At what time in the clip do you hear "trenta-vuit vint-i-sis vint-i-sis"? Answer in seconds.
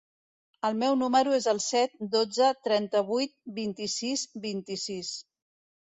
2.69-5.17